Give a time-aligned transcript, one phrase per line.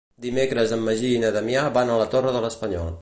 [0.23, 2.91] Dimecres en Magí i na Damià van a la Torre de l'Espanyol.